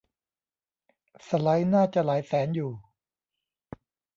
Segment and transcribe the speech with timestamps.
[1.27, 2.71] สไลด์น่าจะหลายแสนอยู่